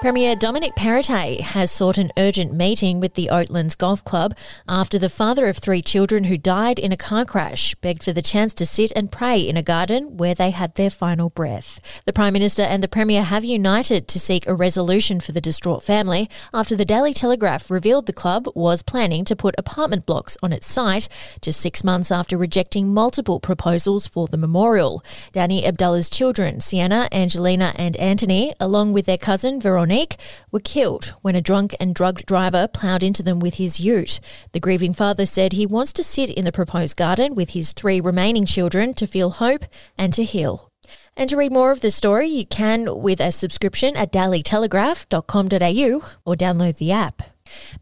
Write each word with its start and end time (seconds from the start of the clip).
Premier 0.00 0.36
Dominic 0.36 0.76
Perrottet 0.76 1.40
has 1.40 1.72
sought 1.72 1.98
an 1.98 2.12
urgent 2.16 2.52
meeting 2.52 3.00
with 3.00 3.14
the 3.14 3.28
Oatlands 3.32 3.76
Golf 3.76 4.04
Club 4.04 4.32
after 4.68 4.96
the 4.96 5.08
father 5.08 5.48
of 5.48 5.58
three 5.58 5.82
children 5.82 6.24
who 6.24 6.36
died 6.36 6.78
in 6.78 6.92
a 6.92 6.96
car 6.96 7.24
crash 7.24 7.74
begged 7.74 8.04
for 8.04 8.12
the 8.12 8.22
chance 8.22 8.54
to 8.54 8.64
sit 8.64 8.92
and 8.94 9.10
pray 9.10 9.40
in 9.40 9.56
a 9.56 9.62
garden 9.62 10.16
where 10.16 10.36
they 10.36 10.50
had 10.50 10.76
their 10.76 10.88
final 10.88 11.30
breath. 11.30 11.80
The 12.04 12.12
Prime 12.12 12.32
Minister 12.32 12.62
and 12.62 12.80
the 12.80 12.86
Premier 12.86 13.24
have 13.24 13.44
united 13.44 14.06
to 14.06 14.20
seek 14.20 14.46
a 14.46 14.54
resolution 14.54 15.18
for 15.18 15.32
the 15.32 15.40
distraught 15.40 15.82
family 15.82 16.30
after 16.54 16.76
the 16.76 16.84
Daily 16.84 17.12
Telegraph 17.12 17.68
revealed 17.68 18.06
the 18.06 18.12
club 18.12 18.46
was 18.54 18.84
planning 18.84 19.24
to 19.24 19.34
put 19.34 19.56
apartment 19.58 20.06
blocks 20.06 20.36
on 20.44 20.52
its 20.52 20.70
site 20.70 21.08
just 21.42 21.60
six 21.60 21.82
months 21.82 22.12
after 22.12 22.38
rejecting 22.38 22.94
multiple 22.94 23.40
proposals 23.40 24.06
for 24.06 24.28
the 24.28 24.36
memorial. 24.36 25.02
Danny 25.32 25.66
Abdallah's 25.66 26.08
children, 26.08 26.60
Sienna, 26.60 27.08
Angelina, 27.10 27.72
and 27.74 27.96
Anthony, 27.96 28.54
along 28.60 28.92
with 28.92 29.06
their 29.06 29.18
cousin 29.18 29.60
Veronica, 29.60 29.87
Monique 29.88 30.18
were 30.52 30.60
killed 30.60 31.14
when 31.22 31.34
a 31.34 31.40
drunk 31.40 31.74
and 31.80 31.94
drugged 31.94 32.26
driver 32.26 32.68
ploughed 32.68 33.02
into 33.02 33.22
them 33.22 33.40
with 33.40 33.54
his 33.54 33.80
ute. 33.80 34.20
The 34.52 34.60
grieving 34.60 34.92
father 34.92 35.24
said 35.24 35.54
he 35.54 35.64
wants 35.64 35.94
to 35.94 36.04
sit 36.04 36.28
in 36.30 36.44
the 36.44 36.52
proposed 36.52 36.98
garden 36.98 37.34
with 37.34 37.50
his 37.50 37.72
three 37.72 37.98
remaining 37.98 38.44
children 38.44 38.92
to 38.94 39.06
feel 39.06 39.30
hope 39.30 39.64
and 39.96 40.12
to 40.12 40.24
heal. 40.24 40.70
And 41.16 41.30
to 41.30 41.38
read 41.38 41.52
more 41.52 41.70
of 41.70 41.80
the 41.80 41.90
story, 41.90 42.28
you 42.28 42.44
can 42.44 43.00
with 43.00 43.18
a 43.18 43.32
subscription 43.32 43.96
at 43.96 44.12
dailytelegraph.com.au 44.12 46.08
or 46.26 46.36
download 46.36 46.76
the 46.76 46.92
app. 46.92 47.22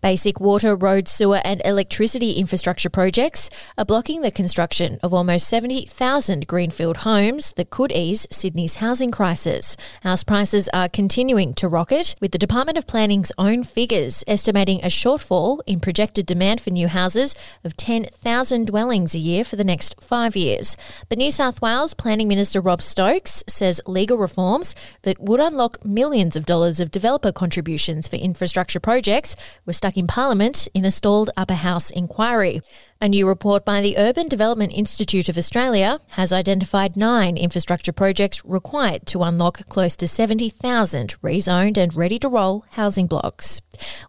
Basic 0.00 0.40
water, 0.40 0.74
road, 0.76 1.08
sewer, 1.08 1.40
and 1.44 1.62
electricity 1.64 2.32
infrastructure 2.32 2.90
projects 2.90 3.50
are 3.76 3.84
blocking 3.84 4.22
the 4.22 4.30
construction 4.30 4.98
of 5.02 5.12
almost 5.12 5.48
70,000 5.48 6.46
greenfield 6.46 6.98
homes 6.98 7.52
that 7.56 7.70
could 7.70 7.92
ease 7.92 8.26
Sydney's 8.30 8.76
housing 8.76 9.10
crisis. 9.10 9.76
House 10.02 10.24
prices 10.24 10.68
are 10.72 10.88
continuing 10.88 11.54
to 11.54 11.68
rocket, 11.68 12.14
with 12.20 12.32
the 12.32 12.38
Department 12.38 12.78
of 12.78 12.86
Planning's 12.86 13.32
own 13.38 13.64
figures 13.64 14.22
estimating 14.26 14.82
a 14.82 14.88
shortfall 14.88 15.60
in 15.66 15.80
projected 15.80 16.26
demand 16.26 16.60
for 16.60 16.70
new 16.70 16.88
houses 16.88 17.34
of 17.64 17.76
10,000 17.76 18.66
dwellings 18.66 19.14
a 19.14 19.18
year 19.18 19.44
for 19.44 19.56
the 19.56 19.64
next 19.64 19.94
five 20.00 20.36
years. 20.36 20.76
But 21.08 21.18
New 21.18 21.30
South 21.30 21.60
Wales 21.60 21.94
Planning 21.94 22.28
Minister 22.28 22.60
Rob 22.60 22.82
Stokes 22.82 23.42
says 23.48 23.80
legal 23.86 24.18
reforms 24.18 24.74
that 25.02 25.20
would 25.20 25.40
unlock 25.40 25.84
millions 25.84 26.36
of 26.36 26.46
dollars 26.46 26.80
of 26.80 26.90
developer 26.90 27.32
contributions 27.32 28.08
for 28.08 28.16
infrastructure 28.16 28.80
projects 28.80 29.36
were 29.66 29.72
stuck 29.72 29.96
in 29.96 30.06
Parliament 30.06 30.68
in 30.72 30.84
a 30.84 30.90
stalled 30.90 31.30
upper 31.36 31.54
house 31.54 31.90
inquiry. 31.90 32.60
A 33.00 33.08
new 33.08 33.26
report 33.26 33.64
by 33.64 33.80
the 33.82 33.98
Urban 33.98 34.28
Development 34.28 34.72
Institute 34.72 35.28
of 35.28 35.36
Australia 35.36 35.98
has 36.10 36.32
identified 36.32 36.96
nine 36.96 37.36
infrastructure 37.36 37.92
projects 37.92 38.44
required 38.44 39.06
to 39.06 39.22
unlock 39.22 39.68
close 39.68 39.96
to 39.96 40.06
70,000 40.06 41.20
rezoned 41.20 41.76
and 41.76 41.94
ready 41.94 42.18
to 42.20 42.28
roll 42.28 42.64
housing 42.70 43.06
blocks. 43.06 43.60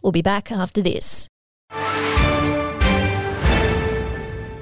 We'll 0.02 0.12
be 0.12 0.22
back 0.22 0.52
after 0.52 0.82
this. 0.82 1.28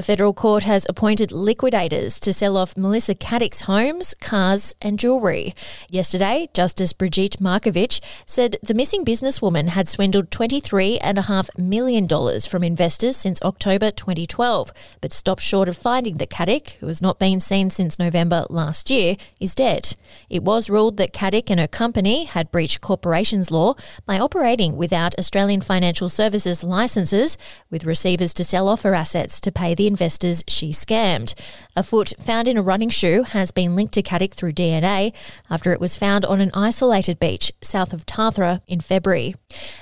The 0.00 0.06
federal 0.06 0.32
court 0.32 0.62
has 0.62 0.86
appointed 0.88 1.30
liquidators 1.30 2.18
to 2.20 2.32
sell 2.32 2.56
off 2.56 2.74
Melissa 2.74 3.14
Caddick's 3.14 3.60
homes, 3.60 4.14
cars, 4.14 4.74
and 4.80 4.98
jewellery. 4.98 5.54
Yesterday, 5.90 6.48
Justice 6.54 6.94
Brigitte 6.94 7.38
Markovic 7.38 8.00
said 8.24 8.56
the 8.62 8.72
missing 8.72 9.04
businesswoman 9.04 9.68
had 9.68 9.90
swindled 9.90 10.30
$23.5 10.30 11.58
million 11.58 12.08
from 12.40 12.64
investors 12.64 13.14
since 13.14 13.42
October 13.42 13.90
2012, 13.90 14.72
but 15.02 15.12
stopped 15.12 15.42
short 15.42 15.68
of 15.68 15.76
finding 15.76 16.16
that 16.16 16.30
Caddick, 16.30 16.76
who 16.80 16.86
has 16.86 17.02
not 17.02 17.18
been 17.18 17.38
seen 17.38 17.68
since 17.68 17.98
November 17.98 18.46
last 18.48 18.88
year, 18.88 19.18
is 19.38 19.54
dead. 19.54 19.96
It 20.30 20.42
was 20.42 20.70
ruled 20.70 20.96
that 20.96 21.12
Caddick 21.12 21.50
and 21.50 21.60
her 21.60 21.68
company 21.68 22.24
had 22.24 22.50
breached 22.50 22.80
corporations 22.80 23.50
law 23.50 23.74
by 24.06 24.18
operating 24.18 24.78
without 24.78 25.14
Australian 25.18 25.60
financial 25.60 26.08
services 26.08 26.64
licenses, 26.64 27.36
with 27.68 27.84
receivers 27.84 28.32
to 28.32 28.44
sell 28.44 28.66
off 28.66 28.80
her 28.80 28.94
assets 28.94 29.42
to 29.42 29.52
pay 29.52 29.74
the 29.74 29.89
investors 29.90 30.44
she 30.46 30.70
scammed. 30.70 31.34
A 31.74 31.82
foot 31.82 32.12
found 32.20 32.46
in 32.46 32.56
a 32.56 32.62
running 32.62 32.90
shoe 32.90 33.24
has 33.24 33.50
been 33.50 33.74
linked 33.74 33.94
to 33.94 34.02
Caddick 34.02 34.34
through 34.34 34.52
DNA 34.52 35.12
after 35.50 35.72
it 35.72 35.80
was 35.80 35.96
found 35.96 36.24
on 36.24 36.40
an 36.40 36.52
isolated 36.54 37.18
beach 37.18 37.52
south 37.60 37.92
of 37.92 38.06
Tathra 38.06 38.60
in 38.66 38.80
February. 38.80 39.34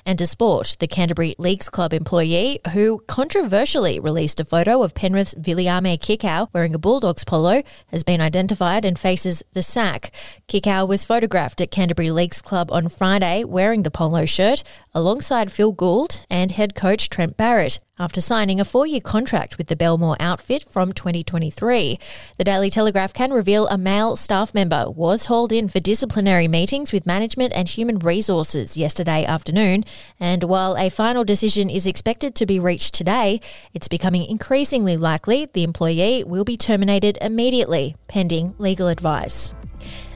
And 0.06 0.18
to 0.18 0.26
sport, 0.26 0.76
the 0.80 0.86
Canterbury 0.86 1.34
Leagues 1.38 1.68
Club 1.68 1.92
employee 1.92 2.60
who 2.72 3.02
controversially 3.06 4.00
released 4.00 4.40
a 4.40 4.44
photo 4.44 4.82
of 4.82 4.94
Penrith's 4.94 5.34
Viliame 5.34 5.98
Kikau 5.98 6.48
wearing 6.54 6.74
a 6.74 6.78
Bulldogs 6.78 7.24
polo 7.24 7.62
has 7.88 8.02
been 8.02 8.22
identified 8.22 8.84
and 8.84 8.98
faces 8.98 9.42
the 9.52 9.62
sack. 9.62 10.10
Kikau 10.48 10.88
was 10.88 11.04
photographed 11.04 11.60
at 11.60 11.70
Canterbury 11.70 12.10
Leagues 12.10 12.40
Club 12.40 12.72
on 12.72 12.88
Friday 12.88 13.44
wearing 13.44 13.82
the 13.82 13.90
polo 13.90 14.24
shirt 14.24 14.62
alongside 14.94 15.52
Phil 15.52 15.72
Gould 15.72 16.24
and 16.30 16.52
head 16.52 16.74
coach 16.74 17.10
Trent 17.10 17.36
Barrett 17.36 17.80
after 17.98 18.20
signing 18.20 18.60
a 18.60 18.64
four 18.64 18.86
year 18.86 19.00
contract 19.00 19.58
with 19.58 19.66
the 19.66 19.76
Belmore 19.88 20.18
outfit 20.20 20.68
from 20.68 20.92
2023. 20.92 21.98
The 22.36 22.44
Daily 22.44 22.68
Telegraph 22.68 23.14
can 23.14 23.32
reveal 23.32 23.66
a 23.68 23.78
male 23.78 24.16
staff 24.16 24.52
member 24.52 24.90
was 24.90 25.24
hauled 25.24 25.50
in 25.50 25.66
for 25.66 25.80
disciplinary 25.80 26.46
meetings 26.46 26.92
with 26.92 27.06
management 27.06 27.54
and 27.54 27.66
human 27.66 27.98
resources 27.98 28.76
yesterday 28.76 29.24
afternoon. 29.24 29.86
And 30.20 30.44
while 30.44 30.76
a 30.76 30.90
final 30.90 31.24
decision 31.24 31.70
is 31.70 31.86
expected 31.86 32.34
to 32.34 32.44
be 32.44 32.60
reached 32.60 32.92
today, 32.92 33.40
it's 33.72 33.88
becoming 33.88 34.26
increasingly 34.26 34.98
likely 34.98 35.46
the 35.46 35.64
employee 35.64 36.22
will 36.22 36.44
be 36.44 36.58
terminated 36.58 37.16
immediately, 37.22 37.96
pending 38.08 38.56
legal 38.58 38.88
advice. 38.88 39.54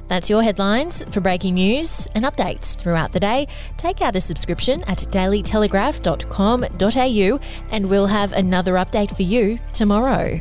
That's 0.08 0.28
your 0.28 0.42
headlines 0.42 1.04
for 1.10 1.20
breaking 1.20 1.54
news 1.54 2.08
and 2.14 2.24
updates 2.24 2.76
throughout 2.76 3.12
the 3.12 3.20
day. 3.20 3.46
Take 3.76 4.02
out 4.02 4.16
a 4.16 4.20
subscription 4.20 4.82
at 4.84 4.98
dailytelegraph.com.au 4.98 7.40
and 7.70 7.90
we'll 7.90 8.06
have 8.06 8.32
another 8.32 8.74
update 8.74 9.16
for 9.16 9.22
you 9.22 9.58
tomorrow. 9.72 10.40